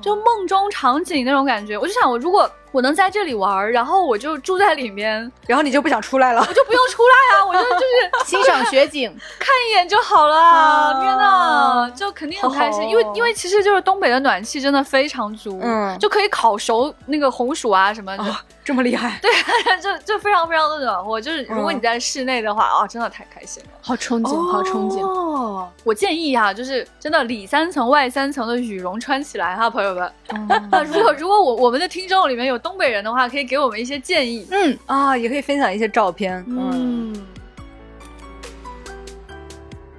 [0.00, 1.76] 就梦中场景那种感觉。
[1.76, 2.50] 我就想，我如果。
[2.72, 11.00] 我能在这里玩，然后我就住在里面，然后你就不想出来了，我就不用出来啊， 我就就是欣赏雪景，看一眼就好了。
[11.00, 18.24] 天呐，就肯定很开心，因为因为其实就是东北的暖气真的非常足，嗯，就可以烤熟那个红薯啊什么的。
[18.66, 19.30] 这么厉害， 对，
[19.80, 21.20] 就就非常非常的暖和。
[21.20, 25.06] 就是如果你在室内的话，啊，真的太开心了，好憧憬，好憧憬。
[25.06, 30.02] 哦，我建议哈，就是真的里三层外三层的羽绒穿起来哈，朋友们。
[30.72, 34.46] 啊，如果如果我我们的听众里面有东北人的话，可以给我们一些建议。
[34.50, 36.44] 嗯啊，也可以分享一些照片。
[36.48, 37.14] 嗯。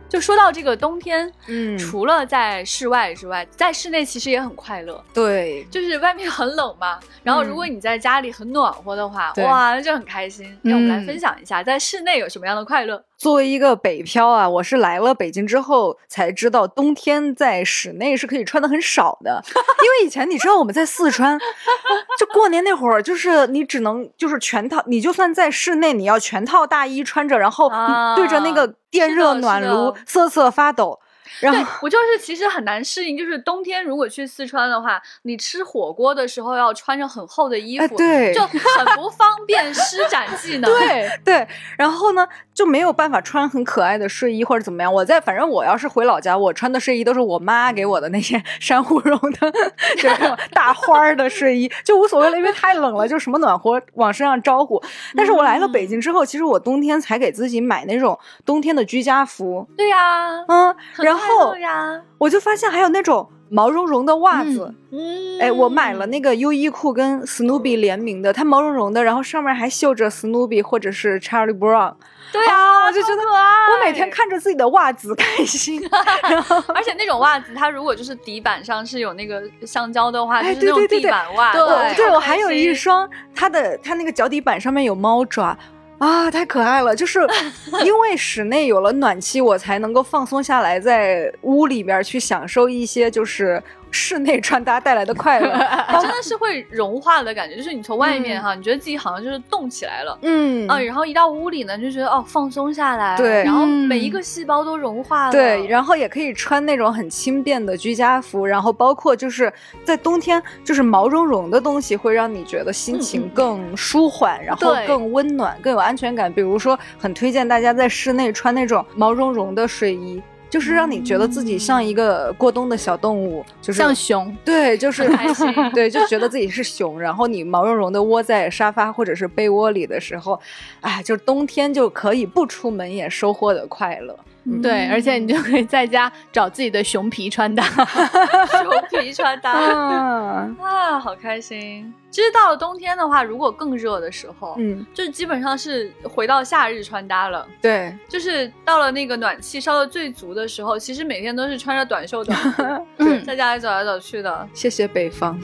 [0.10, 5.04] 就说到这个冬天，嗯，除了在室外之外，在室内其实也很快乐。
[5.14, 10.58] 对，就是外面很冷嘛，然后如果你在家里很暖和的话，哇，那就很开心。
[10.62, 13.04] 让我们来分享一下，在室内有什么样的快乐。
[13.18, 19.44] 作为一个北漂啊，我是来了北京之后才知道，冬天在室内是可以穿的很少的。
[19.48, 21.38] 因为以前你知道我们在四川，
[22.20, 27.70] 就过年那会儿，就是你只能就是全套，你就算在室内，你要全套大衣穿着，然后
[28.16, 31.00] 对着那个电热暖炉瑟瑟发抖。
[31.40, 40.70] 然后我就是其实很难适应，就是冬天如果去四川的话，你吃火锅的时候要穿着很厚的衣服，对，就很不方便施展技能。
[40.78, 44.92] 对对，然后呢就没有办法穿很可爱的睡衣或者怎么样。
[44.94, 49.52] 我在反正我要是回老家，我穿的睡衣都是我妈给我的那些 珊瑚绒的，
[49.98, 54.82] 就是 大花儿的睡衣，就无所谓了，因为太冷了，就什么暖和往身上招呼。
[55.16, 59.68] 但是我来了北京之后，其实我冬天才给自己买那种冬天的居家服。
[59.78, 61.27] 对呀，嗯，然后。
[61.28, 71.94] 后呀，我就发现还有那种毛茸茸的袜子，嗯，哎，我买了那个优衣库跟 Snoopy 联名的，它毛茸茸的，然后上面还绣着 Snoopy 或者是 Charlie Brown，
[72.32, 75.82] 对啊，我就觉得我每天看着自己的袜子开心，
[76.76, 85.58] 而且那种袜子它如果就是底板上是有那个橡胶的话，就是那种地板袜，对，对我还有一双，它的它那个脚底板上面有猫爪。
[86.00, 86.96] 啊，太可爱了！
[86.96, 87.20] 就是
[87.84, 93.62] 因为室内有了暖气，我才能够放松下来，在屋里边去享受一些就是。
[93.92, 95.50] 室内穿搭带来的快乐，
[96.02, 97.56] 真的是会融化的感觉。
[97.56, 109.52] 就是你从外面哈，你觉得自己好像就是动起来了，嗯啊，然后一到屋里呢，就觉得哦放松下来，对，然后每一个细胞都融化了，对，然后也可以穿那种很轻便的居家服，然后包括就是
[109.84, 116.32] 在冬天，就是毛茸茸的东西会让你觉得心情更舒缓，然后更温暖，更有安全感。
[116.32, 120.22] 比如说，很推荐大家在室内穿那种毛茸茸的睡衣。
[120.50, 127.00] 就是让你觉得自己像一个过冬的小动物，就是像熊，对，就是开心， 对，就觉得自己是熊。
[127.00, 130.40] 然后你毛茸茸的窝在沙发或者是被窝里的时候，
[130.82, 134.18] 哎，就冬天就可以不出门也收获的快乐。
[134.62, 137.64] 对，而且你就可以在家找自己的熊皮穿搭，
[138.52, 141.94] 熊皮穿搭，啊，好开心。
[142.10, 147.46] 其实到了冬天的话，如果更热的时候，嗯，就是基本上是回到夏日穿搭了。
[147.62, 152.64] 对，就是到了那个暖气烧的最足的时候，其实每天都是穿着短袖短裤，
[152.98, 154.48] 嗯，在家里走来走去的。
[154.54, 155.40] 谢谢北方。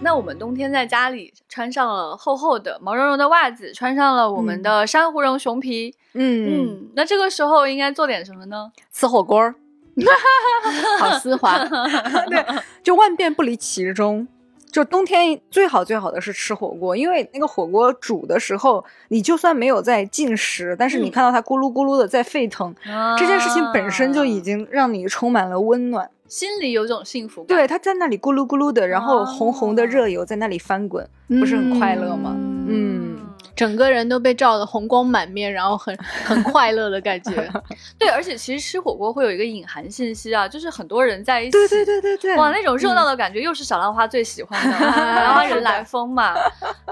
[0.00, 8.70] 那我们冬天在家里穿上了厚厚的毛茸茸的袜子，穿上了我们的珊瑚绒熊皮，嗯嗯，那这个时候应该做点什么呢？
[8.92, 9.52] 吃火锅，
[10.98, 11.58] 好丝滑。
[12.30, 12.44] 对，
[12.82, 14.26] 就万变不离其中。
[14.70, 22.74] 就冬天最好最好的是吃火锅，因为那个火锅煮的时候，你就算没有在进食，但是你看到它咕噜咕噜的在沸腾，
[23.18, 26.10] 这件事情本身就已经让你充满了温暖。
[26.28, 27.56] 心里有种幸福感。
[27.56, 32.36] 对，它在那里咕噜咕噜的，然后红红的热油在那里翻滚，不是很快乐吗？
[32.68, 33.17] 嗯。
[33.58, 35.92] 整个人都被照得红光满面，然后很
[36.24, 37.32] 很快乐的感觉。
[37.98, 46.36] 对，而且其实吃火锅会有一个隐含信息啊，就是很多人在一起，对对对对对，哇，那种热闹的感觉又是小浪花最喜欢的， 小浪花人来疯嘛。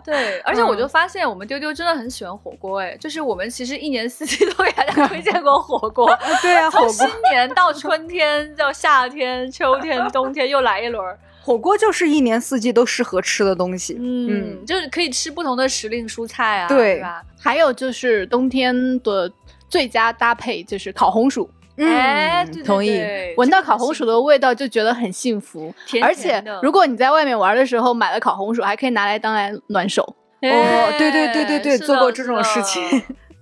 [0.04, 6.12] 对，而且我就发现我们丢丢真的很喜欢火锅，哎，就是我们其实一年四季都给大家推荐过火锅。
[6.42, 11.16] 对啊，从新年到春天到夏天、秋天、冬天又来一轮。
[11.46, 17.00] 火锅就是一年四季都适合吃的东西，嗯，就是可以吃不同的时令蔬菜啊，对。
[17.00, 17.22] 吧？
[17.38, 19.30] 还有就是冬天的
[19.68, 23.00] 最佳搭配就是烤红薯，哎，同意，
[23.36, 25.72] 闻到烤红薯的味道就觉得很幸福，
[26.02, 30.02] 而且如果你在外面玩的时候买了烤红薯，还可以拿来当来暖手。
[30.42, 32.82] 哦，对对对对对，做过这种事情。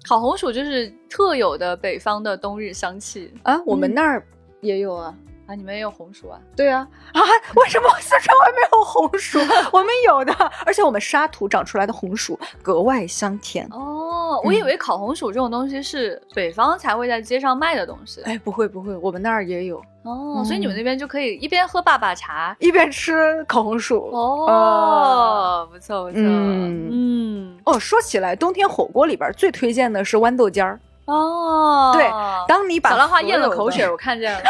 [0.06, 3.32] 烤红薯就是特有的北方的冬日香气。
[3.44, 4.26] 啊，我们那儿
[4.60, 5.14] 也有啊。
[5.46, 6.38] 啊，你们也有红薯啊？
[6.56, 7.20] 对啊，啊，
[7.56, 9.38] 为什么四川会没有红薯？
[9.72, 10.32] 我们有的，
[10.64, 13.68] 而且我们沙土长出来的红薯格外香甜。
[13.70, 18.22] 哦，我以为烤红薯这种东西是北方才会在街上卖的东西。
[18.22, 19.82] 哎，不会不会，我们那儿也有。
[20.04, 24.10] 哦，所以你们那边就可以一边喝爸爸茶，一边吃烤红薯。
[24.12, 26.14] 哦，不错不错。
[26.16, 27.58] 嗯嗯。
[27.64, 30.80] 哦，说起来，冬天火锅里边最推荐的是豌豆尖儿。
[31.06, 32.10] 哦，对，
[32.48, 34.40] 当你把小浪花咽了口水，我看见了。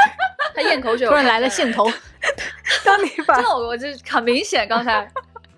[0.54, 1.90] 他咽口水， 突然来了兴头。
[2.84, 5.06] 当你把，这，我这很明显，刚才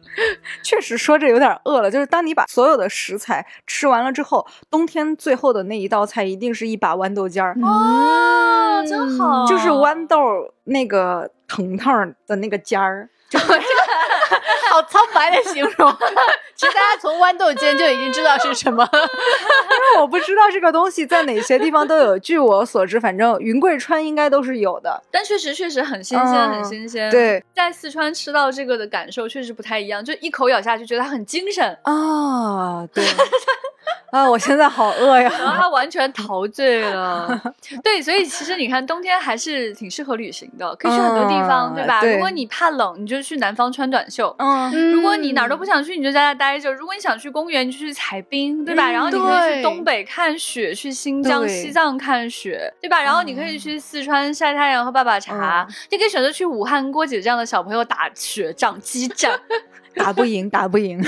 [0.62, 1.90] 确实说着有点饿了。
[1.90, 7.54] 就是当你把所有的食材吃完了之后，冬天最后的那一道菜一定是一把豌豆尖儿。
[7.62, 10.18] 哦，真好，就是豌豆
[10.64, 13.08] 那个藤藤的那个尖儿。
[14.70, 15.96] 好苍白的形容，
[16.54, 22.18] 其实大家从豌豆尖就已经知道是什么， 因为我不知道这个东西在哪些地方都有。
[22.18, 25.02] 据我所知，反正云贵川应该都是有的。
[25.10, 27.10] 但确实确实很新鲜，很新鲜。
[27.10, 32.86] 对，在四川吃到这个的感受确实不太一样，就一口咬下去觉得它很精神啊。
[32.92, 33.04] 对。
[34.10, 34.28] 啊！
[34.28, 35.30] 我现在好饿呀！
[35.38, 37.40] 然后他完全陶醉了。
[37.82, 42.02] 对，所以其实你看，冬天还是挺适合旅行的，可以去很多地方，对吧？
[42.02, 44.34] 如果你怕冷，你就去南方穿短袖。
[44.38, 44.92] 嗯。
[44.92, 46.72] 如果你哪儿都不想去，你就在家待着。
[46.72, 48.90] 如果你想去公园，你就去采冰，对吧？
[48.90, 53.02] 然后你可以去东北看雪，去新疆、西藏看雪，对吧？
[53.02, 55.66] 然后你可以去四川晒太阳、喝爸爸茶。
[55.90, 59.38] 你可以选择去武汉郭姐这样的小朋友打雪仗、激战，
[59.94, 61.04] 打不赢，打不赢。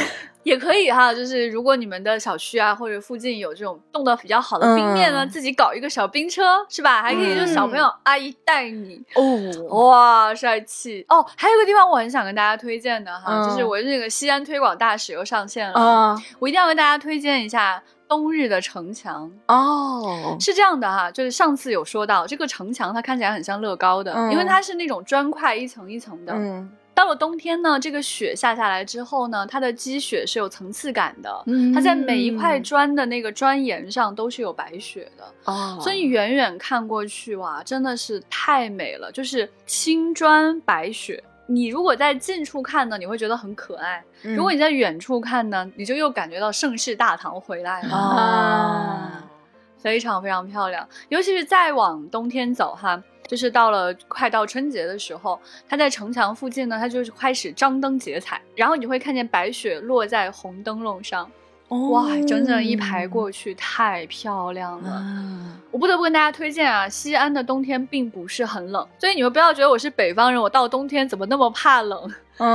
[0.48, 7.02] 也可以哈，就是如果你们的小区啊或者附近有这种冻得比较好的冰面呢，自己搞一个小冰车是吧？
[7.02, 11.24] 还可以就是小朋友阿姨带你哦，哇，帅气哦！
[11.36, 20.36] 还有个地方我很想跟大家推荐的哈，就是我这个西安推广大使又上线了，我一定要跟大家推荐一下冬日的城墙哦。
[20.40, 26.34] 是这样的哈，就是上次有说到这个城墙，它看起来很像乐高的，因为它是那种砖块一层一层的。
[26.98, 41.22] 到了冬天呢，这个雪下下来之后呢，它的积雪是有层次感的，它在每一块砖的那个砖岩上都是有白雪的，哦，所以远远看过去哇，真的是太美了，就是青砖白雪。
[41.46, 44.02] 你如果在近处看呢，你会觉得很可爱；
[44.34, 49.24] 如果你在远处看呢，你就又感觉到盛世大唐回来了啊，
[49.78, 53.00] 非常非常漂亮，尤其是再往冬天走哈。
[53.28, 61.30] 就是到了快到春节的时候，它在城墙附近呢，它就是开始张灯结彩，然后你会看见白雪落在红灯笼上，
[61.68, 65.04] 哇，整整一排过去，太漂亮了。
[65.70, 72.10] 我不得不跟大家推荐啊，西安的冬天并不是很冷，所以你们不要觉得我是北方人，我到冬天怎么那么怕冷。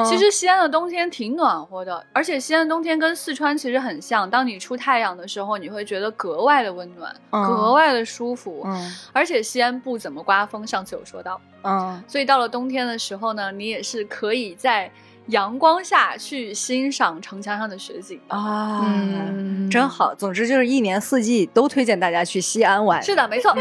[0.05, 4.29] 其实西安的冬天挺暖和的，而且西安冬天跟四川其实很像。
[4.29, 8.63] 当你出太阳的时候，你会觉得格外的温暖，格外的舒服。
[8.65, 11.39] 嗯，而且西安不怎么刮风，上次有说到。
[11.63, 14.89] 嗯，所以到了冬天的时候呢，你也是可以在
[15.27, 18.86] 阳光下去欣赏城墙上的雪景啊，
[19.71, 20.13] 真好。
[20.15, 23.01] 总之就是一年四季都推荐大家去西安玩。
[23.01, 23.53] 是的，没错。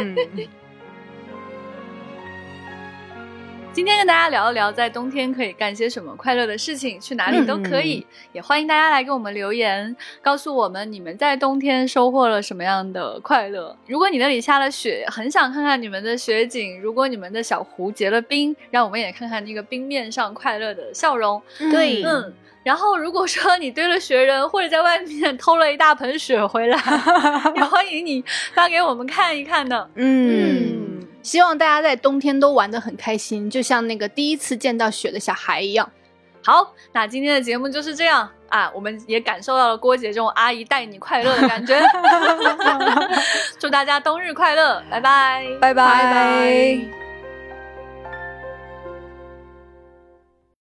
[3.75, 8.07] 今天跟大家聊一聊，在冬天可以干些什么快乐的事情，去哪里都可以。
[8.35, 13.75] 也欢迎大家来给我们留言，告诉我们你们在冬天收获了什么样的快乐。
[13.87, 21.41] 如果你那里下了雪，很想看看你们的雪景；如果你们的小湖结了冰，让我们也看看那个冰面上快乐的笑容。
[21.59, 22.35] 对，嗯。
[22.63, 26.79] 然后如果说你堆了雪人，或者在外面偷了一大盆雪回来，
[27.57, 29.91] 也欢迎你发给我们看一看的。
[29.97, 31.07] 嗯。
[31.23, 35.89] 希望大家在冬天都玩得很开心，就像那个第一次见到雪的小孩一样。
[36.45, 41.81] 好，那今天的节目就是这样啊，我们也感受到了郭姐这种阿姨带你快乐的感觉。
[43.61, 47.02] 祝大家冬日快乐，拜拜，拜拜。